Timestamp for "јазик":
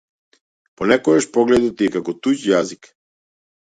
2.57-2.95